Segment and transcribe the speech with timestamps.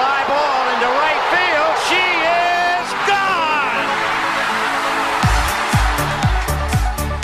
[0.00, 1.74] fly ball into right field.
[1.88, 3.84] She is gone.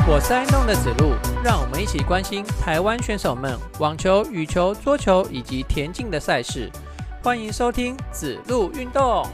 [0.07, 6.71] 我是爱弄的子路，让我们一起关心台湾选手们网球、羽球、桌球以及田径的赛事。
[7.23, 9.27] 欢迎收听子路运动。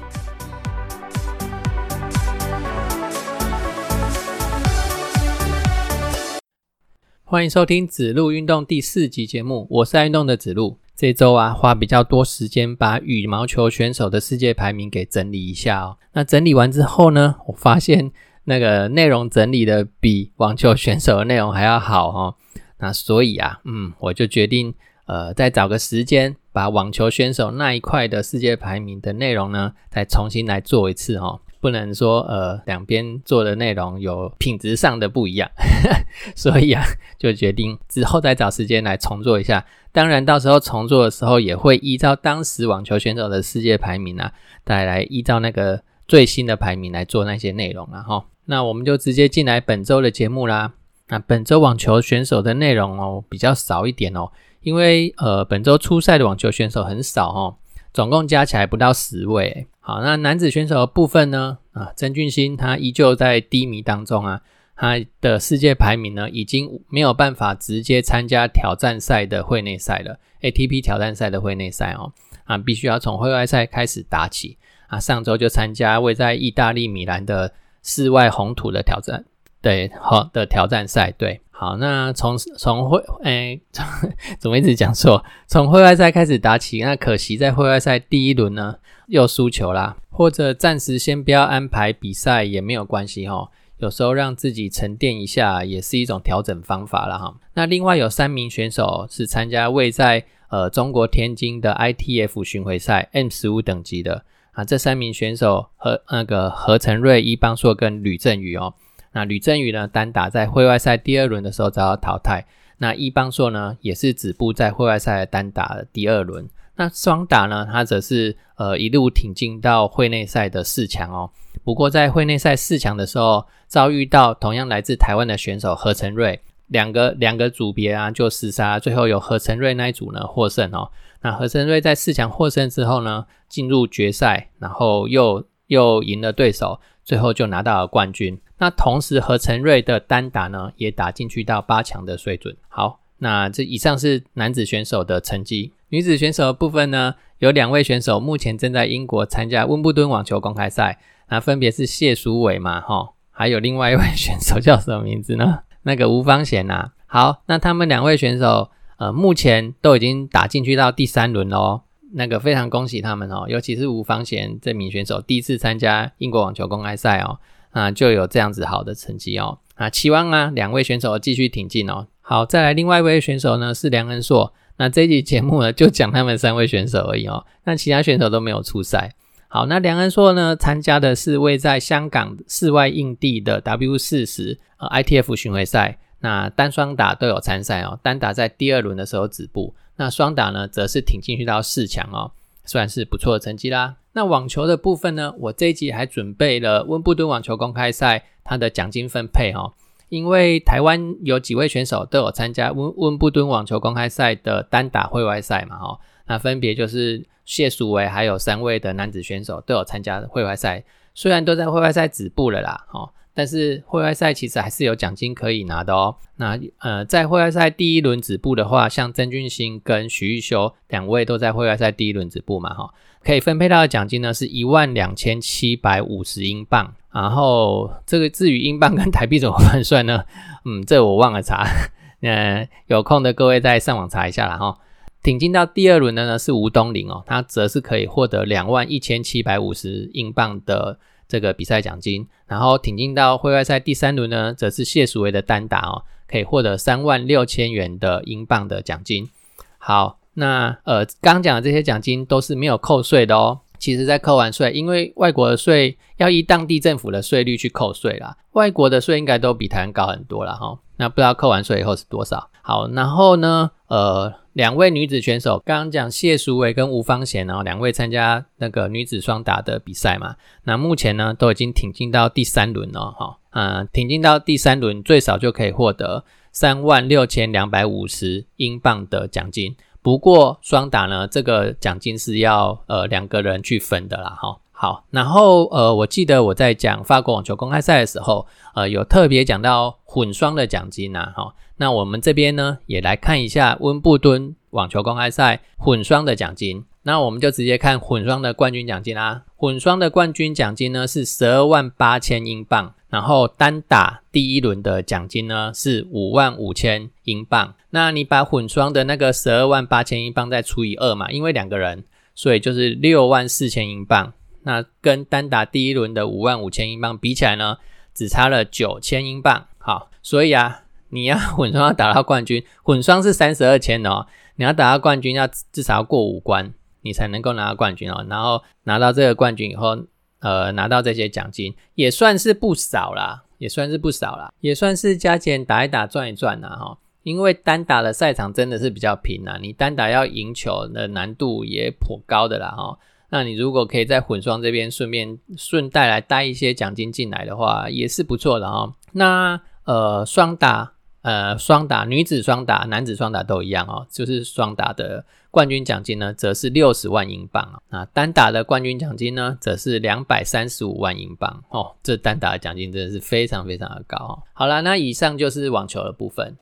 [7.25, 10.79] 欢迎收听子路运动第四集节目，我是爱运动的子路。
[10.95, 15.99] 这周啊，花比较多时间把羽毛球选手的世界排名给整理一下哦。
[16.13, 18.13] 那整理完之后呢，我发现
[18.45, 22.35] 那个内容整理的比网球选手的内容还要好哦。
[22.79, 24.75] 那所以啊，嗯，我就决定
[25.07, 31.41] 呃，再找个时间把网球选手那一块的世界排名的内容呢，再重新来做一次哦。
[31.63, 35.49] 不能说呃两边做的内容有品质上的不一样，
[36.35, 36.83] 所以啊
[37.17, 39.65] 就决定之后再找时间来重做一下。
[39.93, 44.33] 当然到时候重做的时候也会依照当时网球选手的世界排名啊，
[44.65, 48.25] 再来依照那个最新的排名来做那些内容了哈。
[48.47, 50.73] 那我们就直接进来本周的节目啦。
[51.09, 57.57] 那本周网球选手的内容哦比较少一点哦，因为呃本周初赛的网球选手很少哦。
[57.95, 59.67] 总共加起来不到十位。
[59.85, 61.59] 好，那男子选手的部分呢？
[61.73, 64.41] 啊，曾俊欣他依旧在低迷当中啊，
[64.77, 72.13] 他的世界排名呢已经没有办法直接参加挑战赛的会内赛了，ATP 挑战赛的会内赛哦，
[72.45, 74.57] 啊，必须要从会外赛开始打起。
[74.87, 79.25] 啊，上周就参加位在意大利米兰的室外红土的挑战，
[79.61, 81.41] 对，好的挑战赛，对。
[81.63, 83.61] 好，那从从会诶，
[84.41, 85.25] 怎么一直讲错？
[85.47, 88.75] 从会外赛开始打起，那可惜在会外赛第一轮呢
[89.07, 89.97] 又输球啦。
[90.11, 97.33] 或者暂时先不要安排比赛也没有关系哈，有时候让自己沉淀一下也是一种调整方法了哈。
[97.55, 108.75] 那另外有三名选手是参加位在呃中国天津的 ITF 巡回赛 M 十五等级的啊，这三名选手和那个何成瑞、伊邦硕跟吕振宇哦。
[109.13, 112.47] 那吕振宇呢，单打在会外赛第二轮的时候遭到淘汰。
[112.79, 116.49] 那伊邦硕呢，也是止步在会外赛单打的第二轮。
[116.77, 121.31] 那双打呢，他则是呃一路挺进到会内赛的四强哦。
[121.63, 130.91] 不过在会内赛四强的时候，遭遇到同样来自台湾的选手何成瑞，两个两个组别啊就厮杀，最后由何成瑞那一组呢获胜哦。
[131.21, 138.41] 那何成瑞在四强获胜之后呢，进入决赛，然后又又赢了对手，最后就拿到了冠军。
[138.63, 142.57] 那同时，何成瑞的单打呢，也打进去到八强的水准。
[142.69, 145.73] 好，那这以上是男子选手的成绩。
[145.89, 155.65] 女子选手的部分呢，有两位选手目前正在英国参加温布顿网球公开赛，那分别是谢淑伟嘛，哈，还有另外一位选手叫什么名字呢？
[155.83, 156.93] 那个吴芳贤呐。
[157.07, 161.81] 好，那他们两位选手，呃，目前都已经打进去到第三轮喽。
[162.15, 167.41] 那个非常恭喜他们哦，尤其是吴芳贤这名选手第一次参加英国网球公开赛哦。
[167.73, 169.59] 啊，就有这样子好的成绩哦。
[169.75, 172.07] 啊，期望啊，两位选手继续挺进哦。
[172.21, 174.55] 好，再来另外一位选手呢是梁恩硕。
[174.77, 177.45] 那这一集节目呢 就讲他们三位选手而已哦。
[177.65, 179.11] 那其他选手都没有出赛。
[179.49, 185.99] 好，那梁恩硕呢参加的是位在香港室外硬地的 W 四十呃 ITF 巡回赛。
[186.21, 187.99] 那单双打都有参赛哦。
[188.03, 189.75] 单打在第二轮的时候止步。
[189.97, 192.31] 那双打呢则是挺进去到四强哦，
[192.65, 193.97] 算是不错的成绩啦。
[194.13, 195.35] 那网球的部分呢？
[195.39, 199.73] 我这一集还准备了温布顿网球公开赛它的奖金分配哈，
[200.11, 210.85] 因为台湾有几位选手都有参加温温布顿网球公开赛的单打会外赛嘛哈，那分别就是谢淑薇还有三位的男子选手都有参加会外赛，
[211.15, 213.11] 虽然都在会外赛止步了啦哈。
[213.35, 216.17] 但是会外赛其实还是有奖金可以拿的哦。
[216.37, 222.93] 那呃，在会外赛第一轮止步的话，像曾俊欣跟徐玉修两位都在会外赛第一轮止步嘛，哈，
[223.25, 226.95] 可以分配到的奖金呢是一万两千七百五十英镑。
[227.13, 230.25] 然后这个至于英镑跟台币怎么换算呢？
[230.65, 231.67] 嗯，这我忘了查。
[232.23, 234.79] 呃，有空的各位再上网查一下啦哈。
[235.23, 240.99] 挺进到第二轮的呢是吴东林哦，他则是可以获得两万一千七百五十英镑的。
[241.33, 249.31] 这个比赛奖金，然后挺进到会外赛第三轮呢，则是谢淑薇的单打哦，可以获得三万六千元的英镑的奖金。
[249.79, 253.61] 好，那呃，刚讲的这些奖金都是没有扣税的哦。
[253.79, 260.79] 其实，在扣完税，因为外国的税要依当地政府的税率去扣税啦，外国的税应该都比台湾高很多了哈。
[261.03, 262.49] 那不知道扣完税以后是多少？
[262.63, 264.33] 好，然后呢，呃。
[264.53, 270.37] 两位女子选手，刚刚讲谢淑薇跟吴芳贤哦，两位参加那个女子双打的比赛嘛。
[270.65, 273.39] 那目前呢，都已经挺进到第三轮了哈。
[273.53, 279.75] 嗯，挺进到第三轮，最少就可以获得三万六千两百五十英镑的奖金。
[280.03, 284.59] 不过双打呢，这个奖金是要呃两个人去分的啦，哈。
[284.83, 291.55] 好，然后呃，我记得我在讲法国网球公开赛的时候，呃，有特别讲到混双的奖金呐，哈。
[291.77, 296.85] 那我们这边呢，也来看一下温布敦网球公开赛混双的奖金。
[297.05, 299.45] 那我们就直接看混双的冠军奖金啦。
[299.55, 307.75] 混双的冠军奖金呢是十二万八千英镑，然后单打第一轮的奖金呢是五万五千英镑。
[307.91, 312.03] 那你把混双的那个十二万八千英镑再除以二嘛，因为两个人，
[312.35, 314.33] 所以就是六万四千英镑。
[314.65, 317.79] 那跟单打第一轮的五万五千英镑比起来呢，
[318.15, 319.67] 只差了九千英镑。
[319.79, 324.27] 好，所以啊，你要 混双要打到冠军，混双是三十二千哦，
[324.57, 326.73] 你要打到冠军要至少要过五关，
[327.03, 328.25] 你才能够拿到冠军哦。
[328.29, 329.99] 然后拿到这个冠军以后，
[330.41, 336.99] 呃，拿到这些奖金也算是不少啦，也算是不少啦，也算是加减打一打赚一赚呐哈。
[337.25, 342.99] 因为单打的赛场真的是比较平啊，你单打要赢球的难度也颇高的啦哈。
[343.35, 348.93] 那你如果可以在混双这边顺便顺带来带一些奖金进来的话，也是不错的哦。
[349.13, 350.93] 那呃双打
[351.23, 358.05] 呃双打女子双打男子双打都一样哦，就是双打的冠军奖金呢，则是六十万英镑啊。
[358.13, 361.97] 单打的冠军奖金呢，则是两百三十五万英镑哦。
[362.03, 364.43] 这单打的奖金真的是非常非常的高哦。
[364.53, 366.55] 好了，那以上就是网球的部分。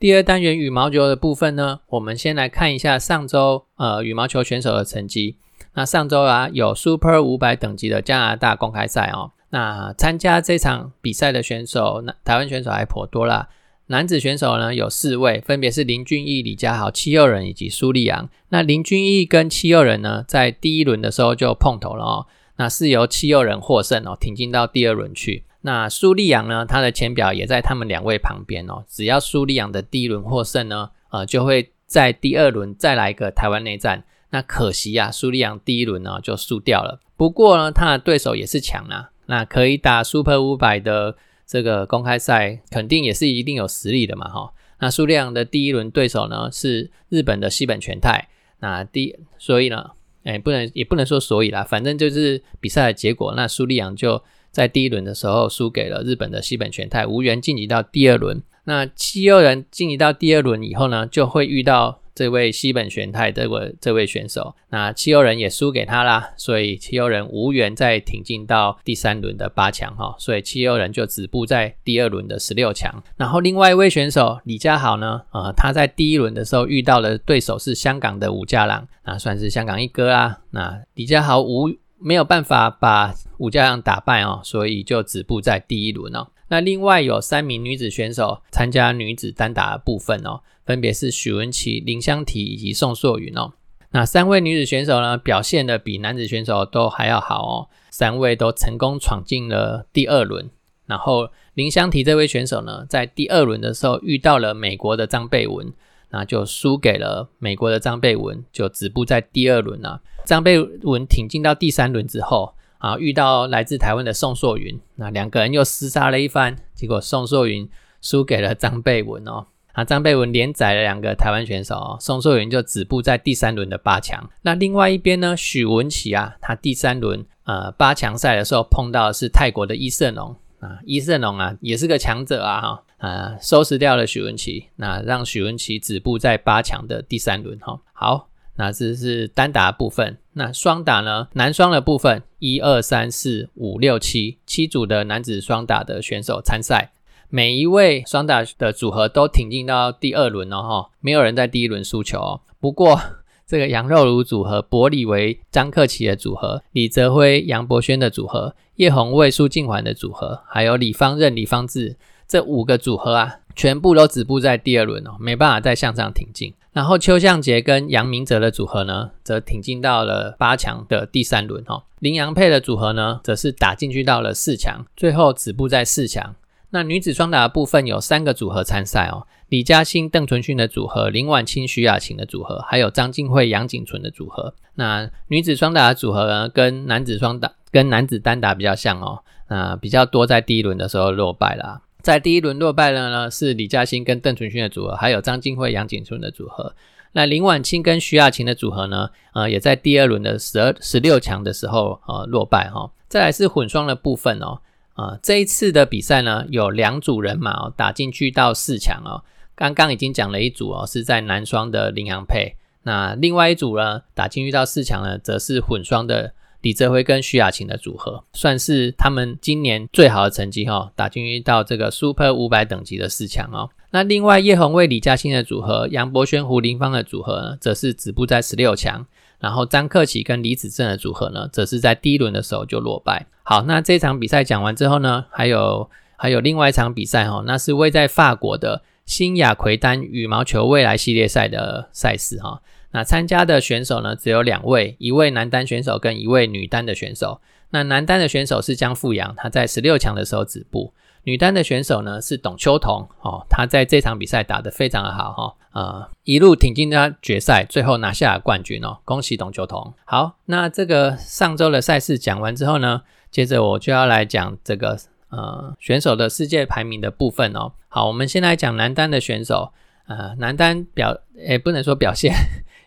[0.00, 5.36] 第二单元羽毛球的部分呢，我们先来看一下上周呃羽毛球选手的成绩。
[5.74, 9.32] 那上周啊有 Super 五百等级的加拿大公开赛哦。
[9.50, 13.50] 那参加这场比赛的选手，那台湾选手还颇多啦。
[13.88, 18.30] 男子选手呢有四位，分别是林俊逸、李佳豪、戚佑仁以及苏立阳。
[18.48, 22.26] 那林俊逸跟戚佑仁呢，在第一轮的时候就碰头了哦。
[22.56, 25.44] 那是由戚佑仁获胜哦，挺进到第二轮去。
[25.62, 26.64] 那苏利昂呢？
[26.64, 28.82] 他的前表也在他们两位旁边哦。
[28.88, 34.04] 只要苏利昂的第一轮获胜呢，呃，就会在第二轮再来一个台湾内战。
[34.30, 37.00] 那可惜呀，苏利昂第一轮呢就输掉了。
[37.14, 39.10] 不过呢，他的对手也是强啊。
[39.26, 41.16] 那可以打 Super 五百的
[41.46, 44.52] 这个公开赛，肯定也是一定有实力的嘛，哈。
[44.78, 48.28] 那苏利昂的第一轮对手呢是日本的西本全太。
[48.60, 49.90] 那第所以呢，
[50.24, 53.34] 哎，不能也不能说所以啦，反正就是比赛的结果。
[53.36, 54.22] 那苏利昂就。
[54.50, 58.42] 在第一轮的时候输给了日本的西本全太，无缘晋级到第二轮。
[58.64, 64.54] 那七优人晋级到第二轮以后呢，就会遇到这位西本玄太这位这位选手。
[64.68, 70.14] 那七优人也输给他啦，所以七优人无缘再挺进到第三轮的八强哈。
[70.18, 73.02] 所以七优人就止步在第二轮的十六强。
[73.16, 80.40] 然后另外一位选手李佳豪呢，呃，他在第一轮的时候遇到的对手是香港的吴家朗，那算是香港一哥啦。
[80.50, 81.70] 那李佳豪无。
[82.00, 86.28] 没有办法把武家阳打败哦，所以就止步在第一轮哦。
[86.48, 93.52] 那另外有三名女子选手参加女子单打的部分哦，分别是许文琪、林香缇以及宋硕云哦。
[93.92, 100.50] 那三位女子选手呢，表现的比男子选手都还要好哦，三位都成功闯进了第二轮。
[100.86, 105.72] 然后林香缇这位选手呢，在第二轮的时候遇到了美国的张贝文。
[106.10, 110.02] 那就输给了美国的张贝文，就止步在第二轮了。
[110.24, 117.68] 张贝文挺进到第三轮之后，啊，遇到来自台湾的宋硕云，那两个人又厮杀了一番，结果宋硕云
[118.02, 119.46] 输给了张贝文哦。
[119.72, 124.28] 啊，张贝文连宰了两个台湾选手哦，宋硕云就止步在第三轮的八强。
[124.42, 132.82] 那另外一边呢，许文琪啊，他第三轮呃八强赛的时候碰到的是泰国的伊瑟龙啊，伊瑟龙啊也是个强者啊哈。
[133.00, 137.80] 啊，收拾掉了许文琪，那让许文琪止步在八强的第三轮哈。
[137.94, 140.18] 好，那这是单打部分。
[140.34, 141.28] 那双打呢？
[141.32, 146.92] 男双的部分，一二三四五六七七组的男子双打的选手参赛，
[147.30, 152.42] 每一位双打的组合都挺进到第二轮了哈，没有人在第一轮输球。
[152.60, 153.00] 不过
[153.46, 161.96] 这个杨肉茹组合、伯里维、张克奇的组合、李泽辉、杨博轩的组合、叶红卫、苏静环的组合，还有李方任、李方志。
[162.30, 166.54] 这五个组合啊，全部都止步在第二轮哦，没办法再向上挺进。
[166.72, 171.82] 然后邱向杰跟杨明哲的组合呢，则挺进到了八强的第三轮哦。
[171.98, 176.36] 林洋配的组合呢，则是打进去到了四强，最后止步在四强。
[176.70, 184.54] 那女子双打的部分有三个组合参赛哦，李嘉欣、邓纯勋的组合，林婉清、徐雅琴的组合，还有张静慧、杨景纯的组合。
[184.76, 191.80] 那女子双打的组合呢，跟男子双打、跟男子单打比较像哦，那比较多在第一轮的时候落败啦。
[192.02, 196.74] 在第一轮落败的呢是李嘉欣跟邓淳勋的组合，还有张金惠、杨景春的组合。
[197.12, 202.90] 那林婉清跟徐雅琴的组合呢，呃，也在第二轮的十二、十六强的时候，呃，落败哈。
[203.08, 204.60] 再来是混双的部分哦，
[204.94, 209.24] 啊，这一次的比赛呢，有两组人马哦打进去到四强哦。
[209.56, 212.54] 刚刚已经讲了一组哦，是在男双的林洋配。
[212.84, 223.70] 那另外一组呢，打进去到四强呢，则是混双的李泽辉跟徐雅琴的组合，算是他们今年最好的成绩哈，打进去到这个 Super 五百等级的四强哦。
[223.92, 229.06] 那另外叶红卫、李嘉欣的组合，杨博轩、胡林芳的组合呢，则是止步在十六强。
[229.40, 233.26] 然后张克启跟李子正的组合呢，则是在第一轮的时候就落败。
[233.42, 242.60] 好，那这场比赛讲完之后呢，还有还有另外一场比赛哈，那是位在法国的新雅奎丹羽毛球未来系列赛的赛事哈。
[242.92, 247.40] 那参加的选手呢，只有两位，一位男单选手跟一位女单的选手。
[247.70, 250.92] 那男单的选手是江富阳，他在十六强的时候止步。
[251.22, 259.92] 女单的选手呢是董秋彤哦，她在这场比赛打得非常的好哈，呃，一路挺进到决赛，最后拿下了冠军哦，恭喜董秋彤。
[260.06, 267.72] 好，那这个上周的赛事讲完之后呢，接着我就要来讲这个呃选手的世界排名的部分哦。
[267.88, 269.74] 好，我们先来讲男单的选手，
[270.08, 272.34] 呃，男单表诶不能说表现，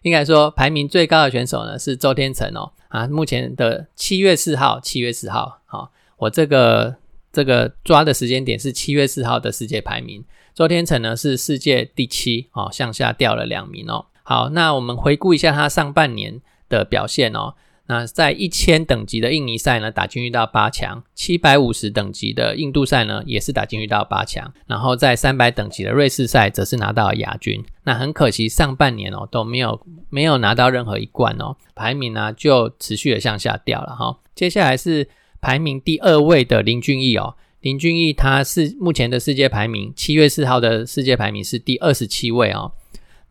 [0.04, 6.96] 应该说排名最高的选手呢是周天成哦，啊，目前的七月四号，七月四号，好，我这个。
[7.36, 14.06] 这个抓的时间点是七月四号的世界排名，周天成呢是世界第七哦，向下掉了两名哦。
[14.22, 17.56] 好，那我们回顾一下他上半年的表现哦。
[17.88, 24.54] 那在一千等级的印尼赛呢，打进去到八强；七百五十等级的印度赛呢，也是打进去到八强。
[24.68, 27.64] 然后在三百等级的瑞士赛，则是拿到了亚军。
[27.84, 34.20] 那很可惜，上半年哦都没有没有拿到任何一冠哦，排名呢就持续的向下掉了哈。
[34.36, 35.10] 接下来是。
[35.46, 42.72] 排名第二位的林俊逸哦，林俊逸他是目前的世界排名，七月四号的世界排名是第二十七位哦。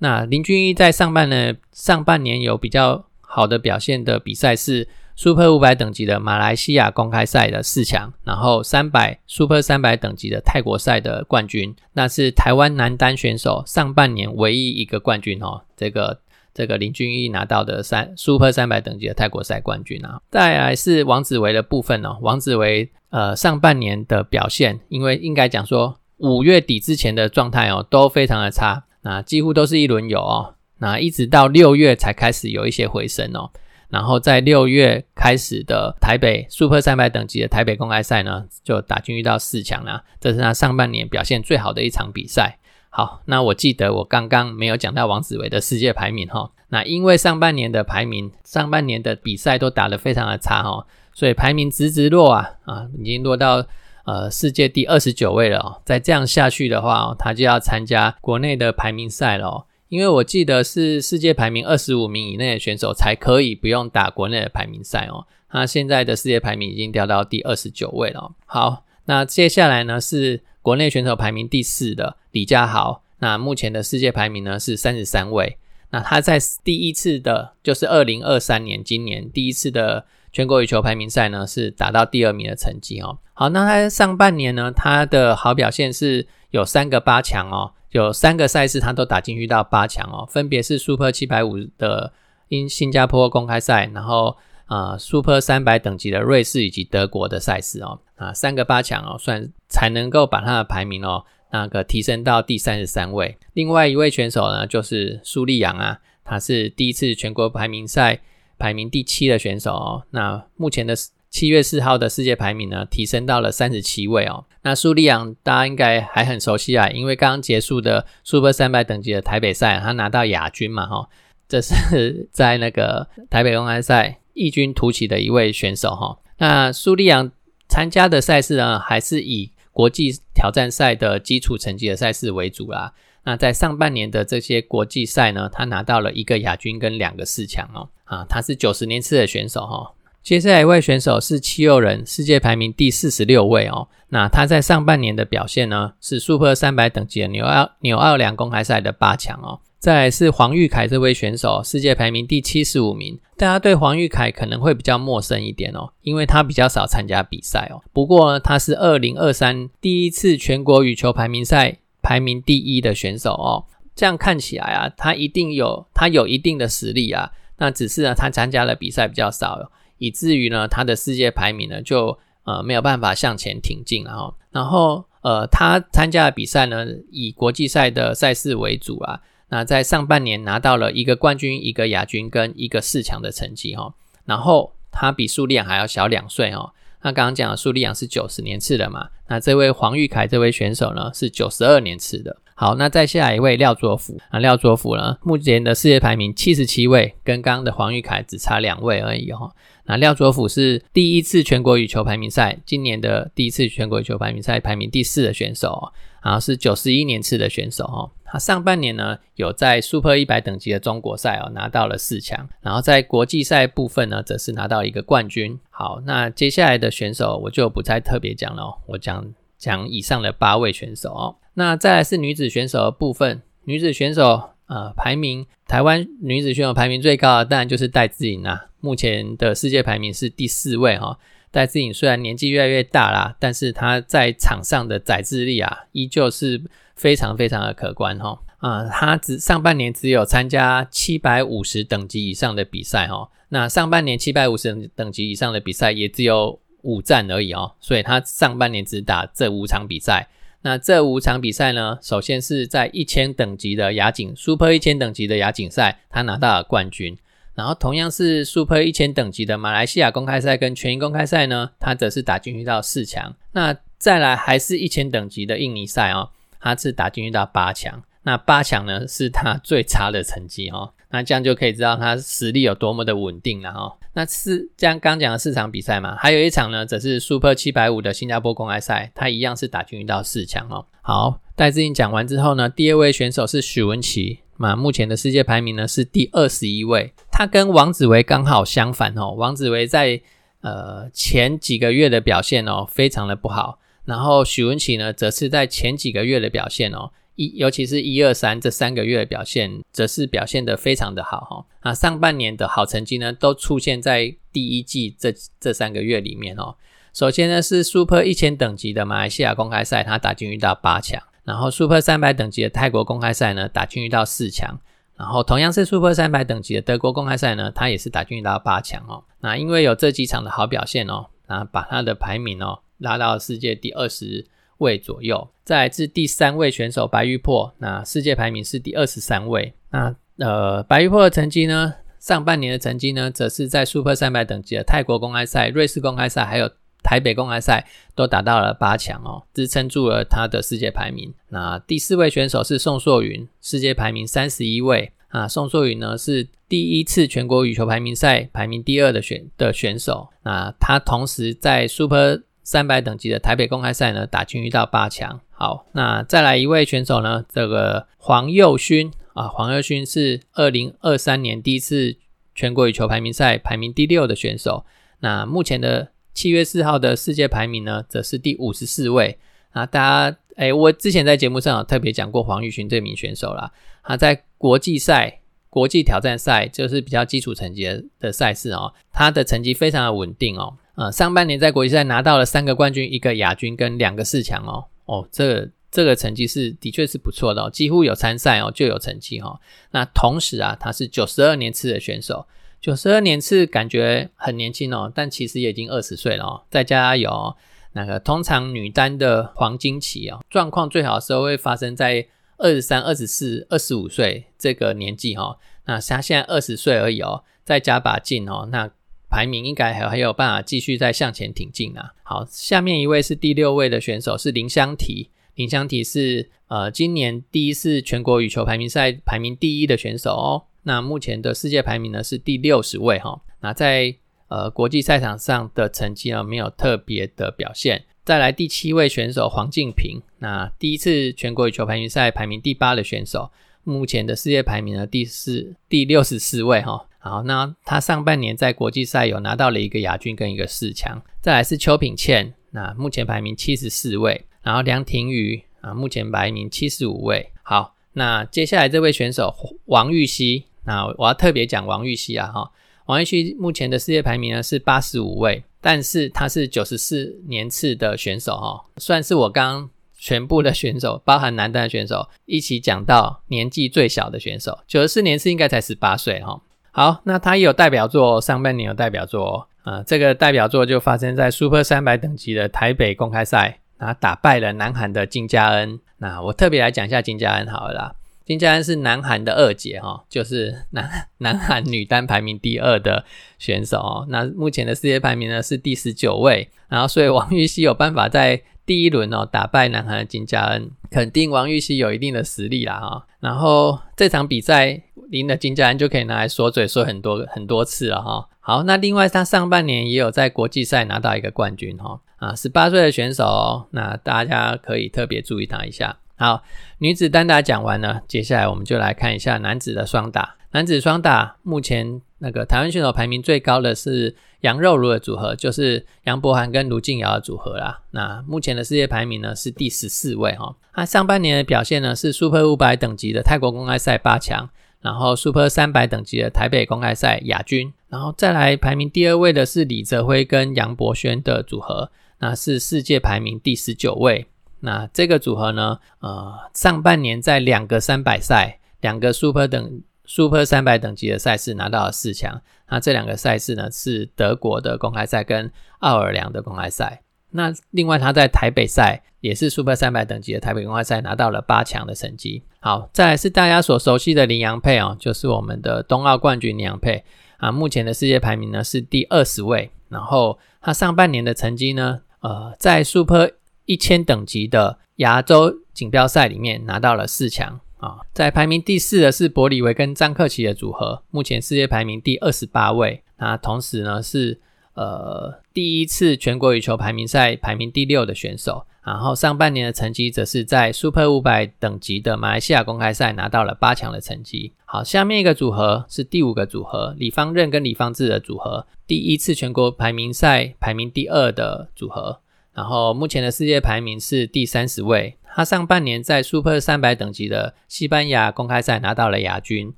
[0.00, 4.86] 那林俊逸在上半呢上半年有比较好的表现的比赛是
[5.16, 15.62] Super 五百等级的马来西亚公开赛的四强，然后三百 Super 三百等级的泰国赛的冠军，那是台湾男单选手上半年唯一一个冠军哦。
[15.76, 16.20] 这个。
[16.54, 22.18] 这个林俊逸拿到的三 Super 三百等级的泰国赛冠军啊，再来是王子维的部分哦。
[22.20, 33.50] 王子维呃上半年的表现，因为应该讲说五月底之前的状态哦都非常的差，那几乎都是一轮游哦，那一直到六月才开始有一些回升哦。
[33.88, 42.58] 然后在六月开始的台北 Super 三百等级的台北公开赛呢，就打进去到四强啦，这是他上半年表现最好的一场比赛。
[42.90, 53.64] 好，那我记得我刚刚没有讲到王子维的世界排名哈，那因为上半年的排名，上半年的比赛都打得非常的差哈，所以排名直直落啊啊，已经落到
[54.04, 55.80] 呃世界第二十九位了哦。
[55.84, 65.26] 再这样下去的话哦，他就要参加国内的排名赛了，哦因为我记得是世界排名二十五名以内的选手才可以不用打国内的排名赛哦。
[65.50, 68.32] 他现在的世界排名已经掉到第二十九位了。
[68.46, 70.40] 好，那接下来呢是。
[70.62, 75.58] 国内选手排名第四的李佳豪，那目前的世界排名呢是三十三位。
[75.90, 83.18] 那他在第一次的，就是二零二三年今年第一次的全国羽球排名赛呢，是达到第二名的成绩哦。
[83.34, 92.12] 好，那他上半年呢，他的好表现是有三个八强哦，有三个赛事他都打进去到八强哦，分别是 Super 七百五的
[92.46, 94.36] 因新加坡公开赛，然后。
[94.66, 103.36] 啊，Super 三百等级的瑞士以及德国的赛事哦，啊，三个八强哦，算才能够把他的排名哦，那个提升到第三十三位。
[103.52, 108.22] 另外一位选手呢，就是苏利扬啊，他是第一次全国排名赛
[108.56, 110.04] 排名第七的选手哦。
[110.10, 110.94] 那目前的
[111.32, 114.44] 七月四号的世界排名呢，提升到了三十七位哦。
[114.62, 121.08] 那苏利昂大家应该还很熟悉啊，因为刚刚结束的 Super 三百等级的台北赛，他拿到亚军嘛，哈，
[121.48, 124.20] 这是在那个台北公开赛。
[124.34, 127.30] 异军突起的一位选手哈，那苏利昂
[127.68, 132.94] 参加的赛事呢，还是以国际挑战赛的基础成绩的赛事为主啦。
[133.24, 137.90] 那在上半年的这些国际赛呢，他拿到了一个亚军跟两个四强哦。
[138.04, 139.92] 啊，他是九十年次的选手哈。
[140.22, 143.88] 接下来一位选手是七六人，世界排名第四十六位哦。
[144.10, 149.58] 那他在上半年的表现呢，是 Super 三百等级的纽奥纽奥良公开赛的八强哦。
[149.80, 153.18] 再来是黄玉凯这位选手，世界排名第七十五名。
[153.36, 157.82] 大家对黄玉凯可能会比较陌生一点哦，因为他比较少参加比赛哦。
[157.92, 163.64] 不过他是二零二三第一次全国羽球排名赛排名第一的选手哦。
[163.96, 167.32] 这样看起来啊，他一定有他有一定的实力啊。
[167.58, 169.70] 那只是呢，他参加的比赛比较少，
[170.02, 174.34] 以至于呢，他的世界排名呢就呃没有办法向前挺进了哈。
[174.50, 179.20] 然后呃，他参加的比赛呢，以国际赛的赛事为主啊。
[179.50, 183.94] 那在上半年拿到了一个冠军、一个亚军跟一个四强的成绩哈。
[184.24, 186.72] 然后他比苏利亚还要小两岁哦。
[187.02, 189.08] 那刚刚讲的苏利亚是九十年次的嘛？
[189.28, 192.36] 那这位黄玉凯这位选手呢是九十二年次的。
[192.54, 199.50] 好，那再下一位廖卓甫啊，廖卓甫呢目前的世界排名七十七位，跟刚刚的黄玉凯只差两位而已哈。
[199.84, 208.10] 那廖卓甫是第一次全国羽球排名赛，今年的第一次全国羽球排名赛排名第四的选手，然后是九十一年次的选手哦。
[208.24, 215.58] 他上半年呢有在 Super 一百等级的中国赛哦拿到了四强，然后在国际赛部分呢则是拿到一个冠军。
[215.68, 221.36] 好，那接下来的选手我就不再特别讲了，我讲讲以上的八位选手哦。
[221.54, 224.51] 那再来是女子选手的部分，女子选手。
[224.66, 231.18] 呃，排名台湾女子选手排名最高的当然就是戴资颖啊，目前的世界排名是第四位哈。
[231.50, 236.62] 戴资颖虽然年纪越来越大啦，但是她在场上的载智力啊，依旧是
[236.96, 238.40] 非常非常的可观哈。
[238.58, 250.28] 啊，她只上半年只有参加七百五十等级以上的比赛哈，那上半年七百五十等级以上的比赛也只有五战而已哦，所以她上半年只打这五场比赛。
[250.62, 251.98] 那这五场比赛呢？
[252.00, 257.18] 首先是在一千等级的亚锦 Super 一千等级的亚锦赛，他拿到了冠军。
[257.54, 263.34] 然后同样是 Super 一千等级的马来西亚公开赛跟全英公开赛呢，他则是打进去到四强。
[263.52, 268.02] 那再来还是一千等级的印尼赛哦，他是打进去到八强。
[268.22, 270.92] 那八强呢是他最差的成绩哦。
[271.10, 273.96] 那这样就可以知道他实力有多么的稳定了哈。
[274.14, 280.84] 那是这样刚讲的四场比赛嘛，还有一场呢，则是 Super 七百五的新加坡公开赛，他一样是打进到四强哦。
[281.00, 289.30] 好，戴志颖讲完之后呢，第二位选手是许文琪，那目前的世界排名呢是第二十一位，他跟王子维刚好相反哦。
[289.30, 290.20] 王子维在
[290.60, 297.10] 呃前几个月的表现哦非常的不好，然后许文琪呢则是在前几个月的表现哦。
[297.36, 301.66] 一，尤其是一二三这三个月的表现，则是表现得非常的好哈。
[301.80, 306.76] 啊，上半年的好成绩呢，都出现在第一季这这三个月里面哦。
[307.12, 314.78] 首先呢，是 Super 一千等级的马来西亚公开赛，他打进遇到八强；然后 Super 三百等级的泰国公开赛呢，打进遇到四强；
[315.16, 319.24] 然后同样是 Super 三百等级的德国公开赛呢，他也是打进遇到八强哦。
[319.40, 324.46] 那因为有这几场的好表现哦，那把他的排名哦拉到世界第二十。
[324.82, 329.72] 位左右，再至第三位选手白玉珀，那世界排名是第二十三位。
[329.90, 331.94] 那呃，白玉珀的成绩呢？
[332.18, 336.70] 上半年的成绩呢，则是在 Super 三百等级的泰国公开赛、瑞士公开赛，还有
[337.02, 341.34] 台北公开赛都达到了八强哦，支撑住了他的世界排名。
[341.48, 345.48] 那第四位选手是宋硕云，世界排名三十一位啊。
[345.48, 350.28] 宋硕云呢是第一次全国羽球排名赛排名第二的选的选手。
[350.44, 355.40] 那他同时在 Super 三百等级的台北公开赛呢，打进到八强。
[355.50, 362.16] 好，那再来一位选手呢，这个黄佑勋啊，黄佑勋是二零二三年第一次
[362.54, 364.84] 全国羽球排名赛排名第六的选手。
[365.20, 369.38] 那目前的七月四号的世界排名呢，则是第五十四位。
[369.70, 373.72] 啊，大家，哎，我之前在节目上有特别讲过黄玉勋这名选手啦。
[374.02, 377.88] 他在国际赛、国际挑战赛，就是比较基础层级
[378.20, 380.76] 的赛事哦，他的成绩非常的稳定哦。
[380.94, 389.58] 呃，上半年在国际赛拿到了三个冠军、一个亚军跟两个四强哦，哦，这这个成绩是的确是不错的哦，几乎有参赛哦就有成绩哈。
[389.92, 392.46] 那同时啊，他是九十二年次的选手，
[392.78, 396.62] 九十二年次感觉很年轻哦，但其实也已经二十岁了哦。
[396.68, 397.56] 再加有
[397.92, 402.26] 那个通常女单的黄金期哦，状况最好的时候会发生在
[402.58, 405.56] 二十三、二十四、二十五岁这个年纪哈。
[405.86, 408.90] 那他现在二十岁而已哦，再加把劲哦，那。
[409.32, 412.12] 排名应该还还有办法继续再向前挺进啊！
[412.22, 420.64] 好，下面一位是第六位的选手是林香缇，林香缇是呃今年第一次全国羽球排名赛排名第一的选手哦。
[420.82, 423.40] 那目前的世界排名呢是第六十位哈。
[423.60, 424.14] 那在
[424.48, 428.04] 呃国际赛场上的成绩呢没有特别的表现。
[428.24, 433.50] 再来第七位选手黄静平，那第一次全国羽球排名赛排名第八的选手，
[433.84, 437.06] 目前的世界排名呢第四第六十四位哈。
[437.18, 441.22] 好，那他上半年在国际赛有拿到了一个亚军跟一个四强。
[441.40, 444.44] 再来是邱品倩，那目前排名七十四位。
[444.62, 447.50] 然后梁廷瑜啊，目前排名七十五位。
[447.62, 449.54] 好，那接下来这位选手
[449.86, 452.72] 王玉溪，那我要特别讲王玉溪啊哈。
[453.06, 459.88] 王玉溪目前的世界排名呢是八十五位，但是他是九十四年次的选手哈，算是我刚
[460.22, 466.62] 全部的选手，包含男单的选手一起讲到年纪最小的选手，九十四年是应该才十八岁哈。
[466.92, 475.98] 好，那他也有代表作，上半年有代表作啊，这个代表作就发生在 Super 三百等级的台北公开赛，那打败了南韩的金佳恩。
[476.18, 478.14] 那我特别来讲一下金佳恩好了啦。
[478.44, 483.24] 金佳恩是南韩的二姐哈，就是南 南韩女单排名第二的
[483.58, 484.26] 选手哦。
[484.28, 493.26] 那目前的世界排名呢是第十九位，然后所以王玉熙有办法在第一轮哦打败南韩的金佳恩，肯定王玉熙有一定的实力啦哈。
[493.40, 498.48] 然后这场比赛赢了金佳恩就可以拿来说嘴说很多很多次了哈。
[498.60, 506.18] 好，那另外他上半年也有在国际赛拿到一个冠军哈啊，十八岁的选手，那大家可以特别注意他一下。
[506.36, 506.62] 好，
[506.98, 510.56] 女子单打讲完了，接下来我们就来看一下男子的双打。
[510.72, 518.00] 男子双打目前那个台湾选手排名最高的是杨肉茹的组合，就是杨博涵跟卢静瑶的组合啦。
[518.10, 520.74] 那目前的世界排名呢是第十四位哈。
[520.92, 524.68] 他上半年的表现呢是 Super 五百等级的泰国公开赛八强，
[525.00, 534.46] 然后 Super 三百等级的台北公开赛亚军，然后再来排名第二位的是李泽辉跟杨博轩的组合，那是世界排名第十九位。
[534.84, 535.98] 那这个组合呢？
[536.18, 540.02] 呃，上半年在两个三百赛、两个 Super 等
[540.34, 542.62] Super 三百等级的赛事拿到了四强。
[542.88, 547.20] 那这两个赛事呢，是德国的公开赛跟奥尔良的公开赛。
[547.50, 552.62] 那另外他在台北赛也是 Super 三百等级的台北公开赛拿到了八强的成绩。
[552.80, 557.22] 好，再来是大家所熟悉的林洋配哦，就是我们的冬奥冠军林洋配
[557.58, 557.70] 啊。
[557.70, 559.90] 目前的世界排名呢是第二十位。
[560.08, 563.50] 然后他上半年的成绩呢，呃，在 Super
[563.84, 573.22] 一千等级的亚洲锦标赛里面拿到了四强啊，在排名第四的是伯里维跟张克奇的组合，目前世界排名第二十八位。
[573.38, 574.60] 那同时呢是
[574.94, 578.84] 呃第一次全国羽球排名赛排名第六的选手。
[579.04, 584.74] 然后上半年的成绩则是在 Super 五百等级的马来西亚公开赛拿到了八强的成绩。
[584.84, 592.40] 好，下面一个组合是第五个组合，李方任跟李方志的组合，第一次全国排名赛排名第二的组合。
[592.74, 595.36] 然后目前的世界排名是第三十位。
[595.54, 599.92] 他上半年在 Super 三百等级的西班牙公开赛拿到了亚军，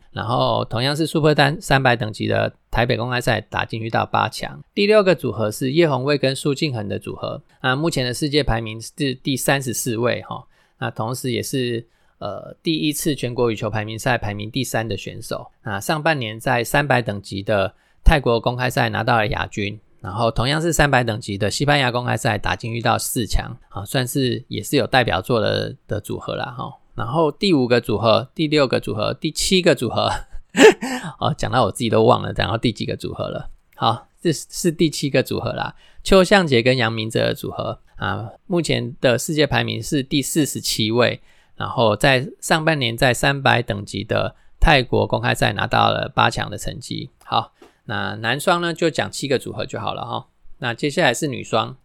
[0.12, 4.62] 然后同样是 Super 单三百等级的台北公开赛打进去到八强。
[4.74, 7.42] 第六个组合是叶红卫跟苏敬恒的组合。
[7.62, 10.44] 那目前的世界排名是第三十四位哈。
[10.78, 11.86] 那同时也是
[12.18, 15.50] 呃第一次全国羽球排名赛排名第三的选手。
[15.62, 19.78] 啊上半年在三百等级的泰国公开赛拿到了亚军。
[20.04, 26.70] 然后同样是三百等级的西班牙公开赛打进遇到四强啊，算是也是有代表作的的组合了哈。
[26.94, 30.10] 然后第五个组合、第六个组合、第七个组合，
[31.18, 33.48] 哦，讲到我自己都忘了，讲到第几个组合了。
[33.76, 41.22] 好，这是第七个组合啦，邱向杰跟杨明哲的组合啊，目前的世界排名是第四十七位。
[41.56, 47.08] 然后在上半年在三百等级的泰国公开赛拿到了八强的成绩。
[47.24, 47.54] 好。
[47.84, 50.28] 那男双呢，就讲七个组合就好了哈。
[50.58, 51.76] 那接下来是女双，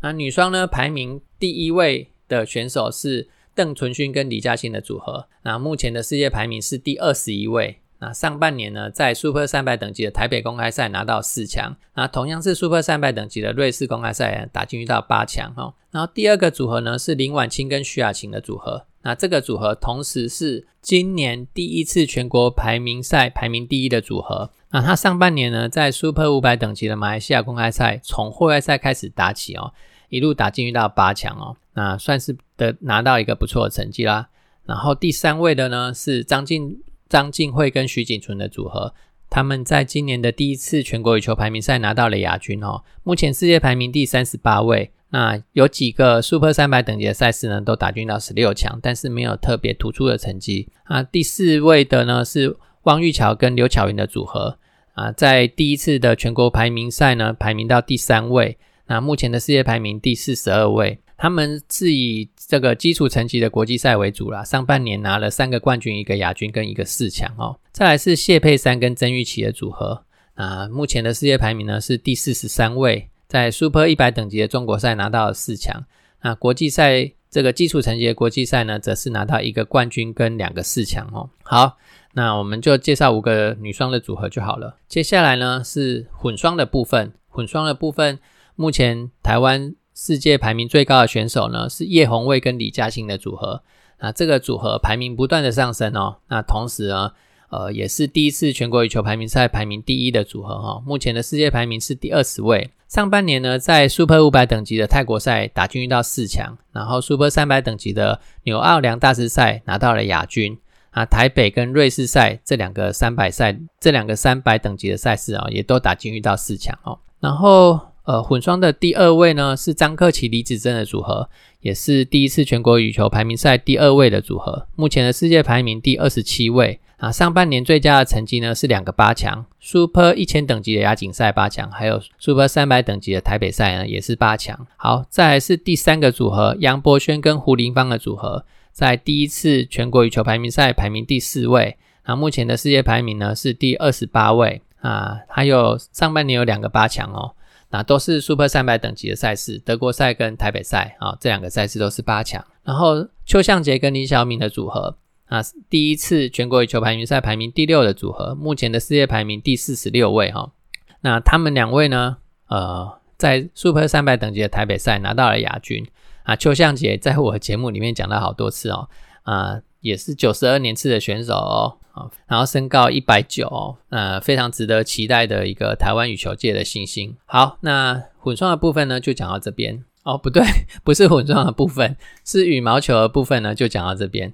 [0.00, 5.28] 那女双呢，排名第一位的选手是邓淳勋跟李嘉欣的组合。
[5.42, 7.78] 那目前的世界排名是第二十一位。
[7.98, 11.76] 那上半年呢，在 Super 三百等级的台北公开赛拿到四强。
[11.94, 15.72] 那同样是 Super 三百等级的瑞士公开赛打进去到八强哈。
[15.92, 18.86] 然后第二个组合呢，是林婉清跟徐雅琴的组合。
[19.02, 24.50] 那这个组合同时是今年第一次全国排名赛排名第一的组合。
[24.72, 29.72] 那他上半年呢，在 Super 五百等级的马来西亚公开赛，从户外赛开始打起哦，
[30.08, 34.30] 一路打进去到八强哦，那算是的拿到一个不错的成绩啦。
[34.64, 38.94] 然后第三位的呢是张静张静慧跟徐景纯的组合，
[39.28, 44.90] 他们在今年的第一次全国羽球排名赛拿到了亚军哦，目前世界排名第三十八位。
[45.10, 50.70] 那有几个 Super 三百等级的赛事呢，都打进到十六强，但是没有特别突出的成绩。
[50.84, 54.58] 啊，第四位的呢是汪玉桥跟刘巧云的组合，
[54.92, 58.58] 啊，在第一次的全国排名赛呢，排名到第三位。
[58.86, 60.98] 那目前的世界排名第四十二位。
[61.16, 67.56] 他们是以这个基础层级的国际赛为主啦，上半年拿了三个冠军、一个亚军跟一个四强哦。
[67.70, 73.08] 再来是谢佩珊跟曾玉琪的组合，啊，目前的世界排名呢是第四十三位。
[73.28, 75.84] 在 Super 一百等级的中国赛拿到了四强，
[76.22, 81.30] 那国际赛这个基础层级的国际赛呢，则是拿到一个冠军跟两个四强哦。
[81.44, 81.78] 好，
[82.12, 84.76] 那我们就介绍五个女双的组合就好了。
[84.88, 88.18] 接下来呢是混双的部分，混双的部分，
[88.54, 93.62] 目前台湾世界排名最高的选手呢是叶红卫跟李嘉欣的组合，
[94.00, 96.18] 那这个组合排名不断的上升哦。
[96.28, 97.12] 那同时呢。
[97.52, 100.82] 呃，也是第一次全国羽球排名赛排名第一的组合哈。
[100.86, 102.70] 目前的世界排名是第二十位。
[102.88, 110.58] 上半年呢，在 Super 五百等级的泰国赛打进到四强，然后 Super 三百等级的纽奥良大师赛拿到了亚军
[110.92, 111.04] 啊。
[111.04, 117.00] 台北跟瑞士赛这两个三百赛，这两个三百等级的赛事啊，也都打进遇到四强哦。
[117.18, 121.28] 然后呃，混双的第二位呢是张克奇李子珍的组合，
[121.60, 126.80] 也是第一次全国羽球排名赛第二位的组合，目前的世界排名第二十七位。
[126.96, 134.68] 啊，上半年最佳的成绩呢是两个八强，Super 一千等级的亚锦赛八强，还有 Super 三百等级的台北赛呢也是八强。
[134.76, 145.18] 好，再来是第三个组合，杨博轩跟胡林芳的组合，在第一次全国羽球排名赛排名第四位，那目前的世界排名呢是第二十八位啊。
[145.28, 147.34] 还有上半年有两个八强哦，
[147.70, 152.44] 那都是 Super 三百等级的赛事，德国赛跟台北赛啊，这两个赛事都是八强。
[152.64, 154.96] 然后邱向杰跟李晓敏的组合。
[155.26, 160.52] 啊第一次全国羽球排名赛排名第六的组合，目前的世界排名第四十六位哈。
[161.00, 162.18] 那他们两位呢？
[162.48, 165.86] 呃，在 Super 三百等级的台北赛拿到了亚军
[166.24, 166.36] 啊。
[166.36, 168.88] 邱向杰在我节目里面讲了好多次哦，
[169.22, 177.16] 啊，也是九十二年次的选手哦，啊，然后身高一百九，呃，非常值得期待的一个台湾羽球界的新星。
[177.26, 180.16] 好，那混双的部分呢，就讲到这边哦。
[180.16, 180.42] 不对，
[180.84, 184.32] 不是混双的部分，是羽毛球的部分呢，就讲到这边。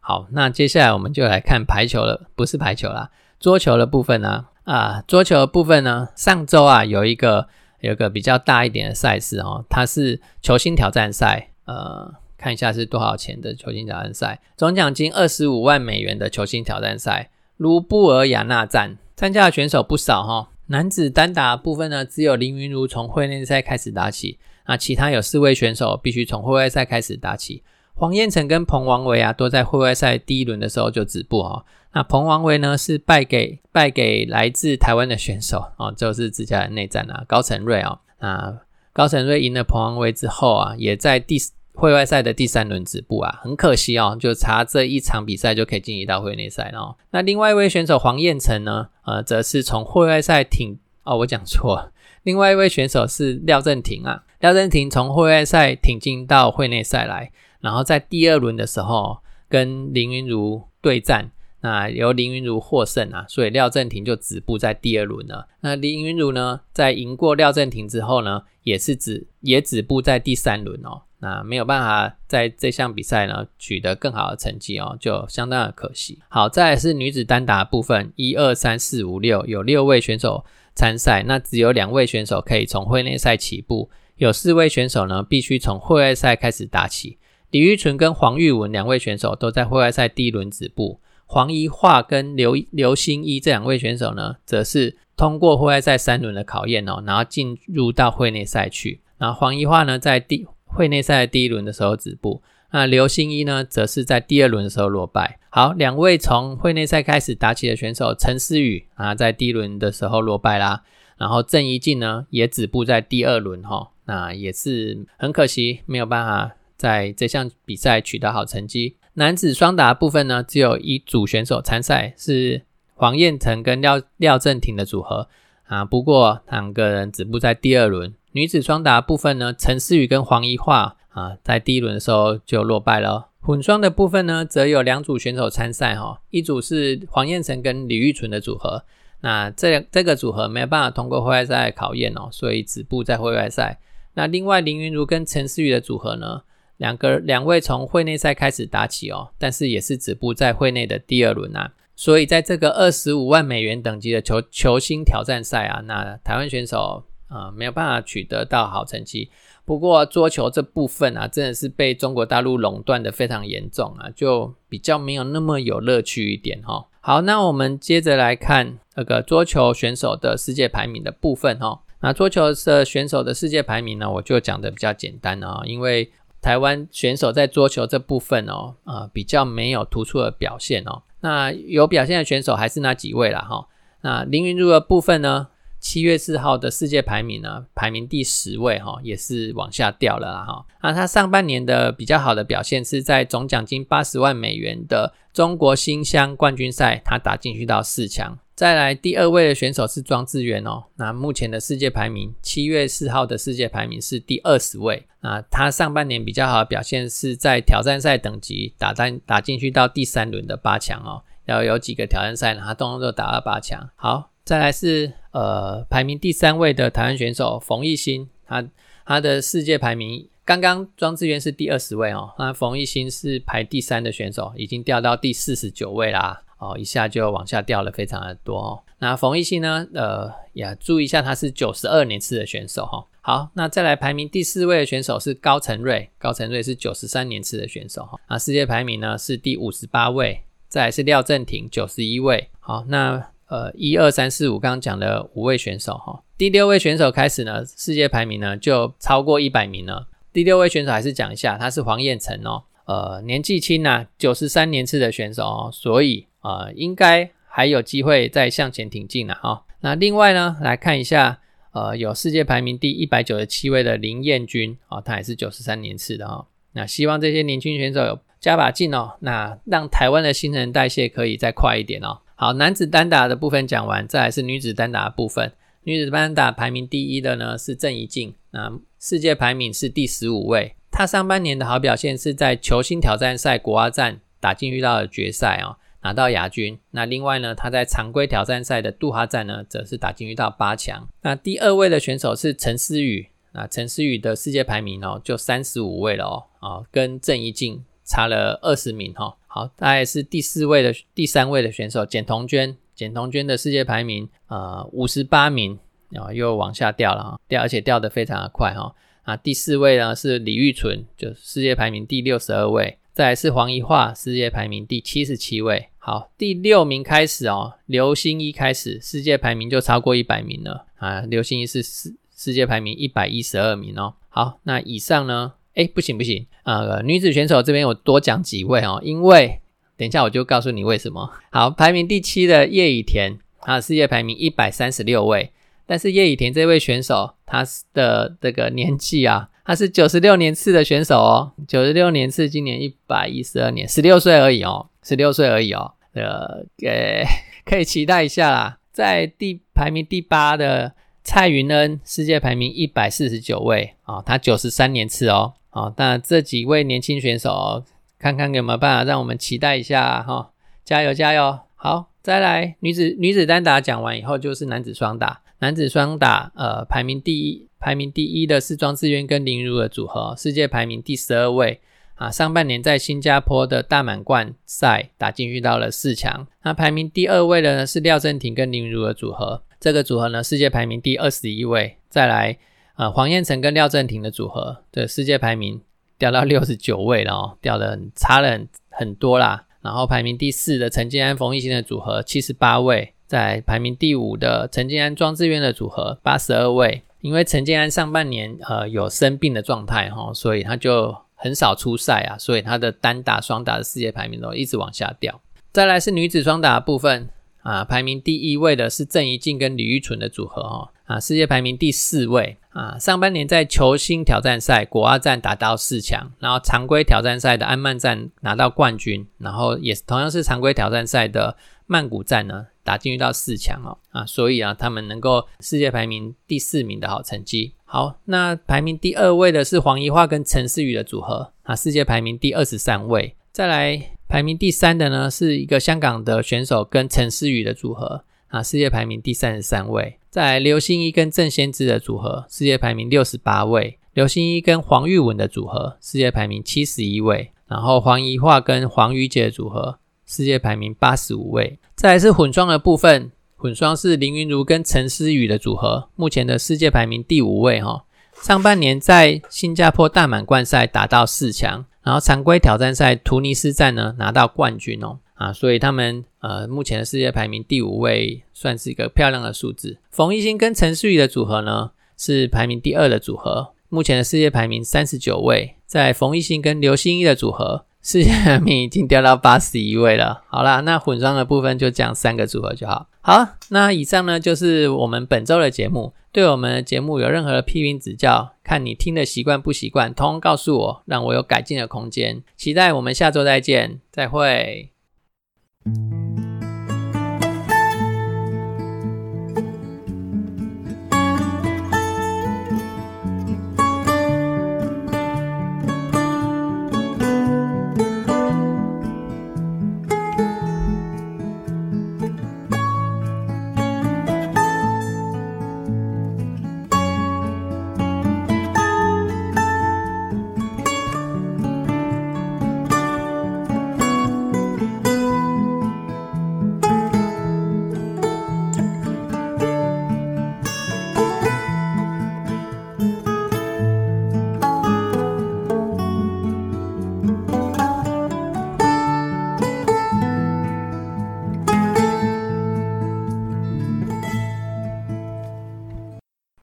[0.00, 4.46] 好，那接下来我们就来看排球了，不是排球啦，桌球的部分呢？
[4.66, 7.48] 啊桌球部分呢，上周啊有一个
[7.80, 20.48] 有一个比较大一点的赛事哦，它是球星挑战赛，呃，看一下是多少钱的球星挑战赛，总奖金二十五万美元的球星挑战赛，卢布尔雅纳站，参加的选手不少哈。
[20.66, 27.62] 男子单打部分呢，只有林云如从会内赛开始打起，那其他有四位选手必须从会外赛开始打起。
[27.94, 31.64] 黄彦成跟彭王维啊，都在会外赛第一轮的时候就止步哦。
[31.96, 38.00] 那彭王维呢，是败给败给来自台湾的选手哦，就是自家的内战啊，高成瑞哦。
[38.20, 38.58] 那
[38.92, 41.38] 高成瑞赢了彭王维之后啊，也在第
[41.72, 46.96] 会外赛的第三轮止步啊，很可惜哦，就差这一场比赛就可以晋级到会内赛哦。
[47.12, 51.92] 那另外一位选手黄彦成呢，呃，则是从会外赛挺哦，我讲错，
[52.24, 57.32] 另外一位选手是廖振廷啊，廖振廷从会外赛挺进到会内赛来。
[57.60, 59.16] 然后在第二轮的时候
[59.48, 61.30] 跟林云如对战，
[61.66, 65.48] 那由林云如获胜啊，所以廖振廷就止步在第二轮了。
[65.62, 71.02] 那林云如呢，在赢过廖振廷之后呢，也是止也止步在第三轮哦。
[71.18, 76.20] 那没有办法在这项比赛呢取得更好的成绩哦，就相当的可惜。
[76.28, 80.44] 好，再来是女子单打部分，一二三四五六有六位选手
[80.76, 87.18] 参赛，那只有两位选手可以从会内赛起步，有四位选手呢必须从会外赛开始打起。
[87.50, 99.00] 李玉纯跟黄玉文两位选手都在会外赛第一轮止步，黄一桦跟刘刘星一这两位选手呢，则是通过户外赛三轮的考验哦，然后进入到会内赛去。
[99.18, 105.38] 然后黄一桦呢，在第会内赛第一轮的时候止步，那刘星一呢，则是在第二轮的时候落败。
[105.50, 110.82] 好，两位从会内赛开始打起的选手，陈思宇啊，在第一轮的时候落败啦。
[111.18, 116.56] 然后郑怡静呢，也止步在第二轮哈，那也是很可惜，没有办法。
[116.76, 118.96] 在这项比赛取得好成绩。
[119.18, 125.28] 男子双打部分呢，只有一组选手参赛，是黄彦成跟廖廖振廷的组合
[125.64, 125.86] 啊。
[125.86, 128.14] 不过两个人止步在第二轮。
[128.32, 133.30] 女子双打部分呢，陈思雨跟黄怡桦啊，在第一轮的时候就落败了。
[133.40, 138.84] 混双的部分呢，则有两组选手参赛哈，一组是黄彦成跟李玉纯的组合，
[139.22, 143.80] 那这这个组合没有办法通过户外赛考验哦，所以止步在户外赛。
[144.12, 146.42] 那另外林云如跟陈思雨的组合呢？
[146.78, 151.72] 两个两位从会内赛开始打起哦，但是也是止步在会内的第二轮啊。
[151.98, 159.30] 所以在这个二十五万美元等级的球球星挑战赛啊，那台湾选手啊没有办法取得到好成绩。
[159.64, 166.86] 不过桌球这部分啊，真的是被中国大陆垄断的非常严重啊，就比较没有那么有乐趣一点哈。
[167.00, 171.80] 好，那我们接着来看那个桌球选手的世界排名的部分哈。
[172.00, 176.12] 那桌球的选手的世界排名呢，我就讲的比较简单啊，因为。
[176.46, 181.02] 台湾选手在桌球这部分哦，呃，比较没有突出的表现哦。
[181.18, 183.66] 那有表现的选手还是那几位了哈。
[184.02, 185.48] 那林云如的部分呢，
[185.80, 190.64] 七月四号的世界排名呢，排名第十位哈，也是往下掉了哈。
[190.82, 198.38] 那他上半年的比较好的表现是在总奖金八十万美元的中国新乡冠军赛，他打进去到四强。
[198.56, 205.42] 再来第二位的选手是庄智渊哦，那目前的世界排名七月四号的世界排名是第二十位啊。
[205.50, 213.90] 他上半年比较好的表现是在挑战赛等级打单打进去到第三轮的八强哦，要有几个挑战赛呢，他通通都打到八强。
[213.94, 218.66] 好，再来是呃排名第三位的台湾选手冯艺兴，他
[219.04, 220.30] 他的世界排名。
[220.46, 226.44] 刚刚庄智渊是第二十位哦，那冯艺兴是排第三的选手，已经掉到第四十九位啦。
[226.58, 228.82] 哦，一下就往下掉了非常的多哦。
[228.98, 229.86] 那冯艺兴呢？
[229.94, 233.04] 呃，也注意一下，他是九十二年次的选手哈。
[233.20, 238.18] 好，那再来排名第四位的选手是高承瑞，高承瑞是九十三年次的选手哈。
[238.26, 242.48] 啊，世界排名呢是第五十八位，再来是廖正廷九十一位。
[242.60, 250.08] 好，那呃一二三四五刚刚讲的五位选手哈，第六位选手开始呢，世界排名呢就超过一百名了。
[250.32, 259.64] 第六位选手还是讲一下，他是黄彦成哦，呃年纪轻呐，九十三年次的选手哦，所以呃应该还有机会再向前挺进了哈。
[259.80, 261.40] 那另外呢，来看一下，
[261.72, 266.46] 呃，有世界排名第一百九十七位的林彦君啊，他也是九十三年次的哈。
[266.72, 272.18] 那希望这些年轻选手有加把劲哦，那让台湾的新陈代谢可以再快一点哦。
[272.36, 275.52] 好，男子单打的部分讲完，再来是女子单打的部分。
[275.84, 280.74] 女子单打排名第一的呢是郑怡静，那世界排名是第十五位。
[280.90, 285.76] 她上半年的好表现是在球星挑战赛国蛙站打进遇到了决赛哦。
[286.06, 286.78] 拿到亚军。
[286.92, 291.08] 那另外呢，他在常规挑战赛的杜哈站呢，则是打进到八强。
[291.22, 293.30] 那第二位的选手是陈思雨。
[293.52, 299.36] 那陈思雨的世界排名哦，就三十五位了哦，啊，跟郑怡静差了二十名哈。
[299.48, 302.76] 好，大概是第四位的第三位的选手简彤娟。
[302.94, 305.76] 简彤娟的世界排名呃五十八名，
[306.14, 308.94] 啊，又往下掉了哈，掉而且掉的非常的快哈。
[309.24, 312.98] 啊，第四位呢是李玉纯，就世界排名第六十二位。
[313.12, 315.88] 再来是黄怡桦，世界排名第七十七位。
[316.06, 321.22] 好，第六名开始哦，刘星一开始，世界排名就超过一百名了啊。
[321.22, 324.14] 刘星一是世世界排名一百一十二名哦。
[324.28, 325.54] 好，那以上呢？
[325.74, 327.00] 哎，不行不行啊！
[327.02, 329.60] 女子选手这边我多讲几位哦，因为
[329.96, 331.28] 等一下我就告诉你为什么。
[331.50, 335.50] 好，排名第七的叶以田，她世界排名一百三十六位，
[335.86, 339.48] 但是叶以田这位选手，她的这个年纪啊。
[339.64, 347.24] 他是九十六年次的选手哦，九十六年次，今年一百一十二年，十六岁而已哦，十六岁而已哦，呃，给，
[347.64, 348.78] 可以期待一下啦。
[348.92, 357.84] 在第排名第八的蔡云恩，世界排名一百四十九位啊，他九十三年次哦，好，那这几位年轻选手，
[358.18, 360.52] 看看有没有办法让我们期待一下哈，
[360.84, 361.58] 加油加油！
[361.74, 367.66] 好，再来女子女子单打讲完以后，就是男子双打，男子双打，呃，排名第一。
[367.78, 371.80] 排名第一的是庄智渊跟林如的组合，世界排名第十二位
[372.16, 372.30] 啊。
[372.30, 376.46] 上半年在新加坡的大满贯赛打进遇到了四强。
[376.64, 381.96] 那排名第二位的呢是廖正廷跟林如的组合，这个组合呢世界排名第二十一位。
[382.08, 382.58] 再来
[382.94, 385.80] 啊黄彦成跟廖正廷的组合的世界排名
[386.18, 389.64] 掉到六十九位了哦，掉的差了很很多啦。
[389.82, 397.02] 然后排名第四的陈建安冯艺兴的组合七十八位，在排名第五的陈建安庄智渊的组合八十二位。
[397.20, 405.40] 因为陈建安上半年呃有生病的状态哈，所以他就很少出赛啊，所以他的单打、双打的世界排名都一直往下掉。
[405.72, 407.28] 再来是女子双打部分
[407.62, 412.98] 啊，排名第一位的是郑怡静跟李玉纯的组合哦啊，世界排名第四位啊。
[412.98, 422.66] 上半年在球星挑战赛国二站打到四强，然后常规挑战赛的安曼站拿到冠军，然后也同样是常规挑战赛的曼谷站呢。
[422.86, 427.74] 打进去到四强哦啊，所以啊，他们能够世界排名第四名的好成绩。
[427.84, 433.34] 好，那排名第二位的是黄怡桦跟陈思雨的组合啊，世界排名第二十三位。
[433.50, 440.20] 再来排名第三的呢，是一个香港的选手跟陈思雨的组合啊，世界排名第三十三位。
[440.30, 443.98] 再来刘星一跟郑先知的组合，世界排名六十八位。
[444.14, 447.50] 刘星一跟黄玉文的组合，世界排名七十一位。
[447.66, 449.98] 然后黄怡桦跟黄瑜杰的组合。
[450.26, 458.04] 世界排名八十五位，再来是混双的部分，混双是林云如跟陈思雨的组合，目前的世界排名第五位哈。
[458.42, 469.98] 上半年在新加坡大满贯赛打到四强，然后常规挑战赛突尼斯站呢拿到冠军哦啊，所以他们呃目前的世界排名第五位，算是一个漂亮的数字。
[470.10, 477.84] 冯艺兴跟陈思雨的组合呢是排名第二的组合，目前的世界排名三十九位，在冯艺兴跟刘欣一的组合。
[478.06, 480.44] 世界排名已经掉到八十一位了。
[480.46, 483.08] 好啦，那混双的部分就讲三个组合就好。
[483.20, 486.14] 好，那以上呢就是我们本周的节目。
[486.30, 492.44] 对我们的节目有任何的批评指教，看你听的习惯不习惯，通通告诉我，让我有改进的空间。
[492.56, 494.90] 期待我们下周再见，再会。